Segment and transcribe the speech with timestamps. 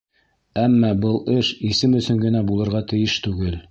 [0.61, 3.59] Әммә был эш исем өсөн генә булырға тейеш түгел.